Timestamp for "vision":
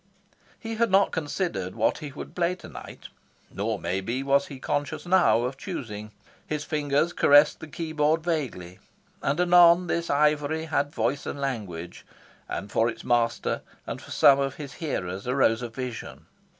15.69-16.25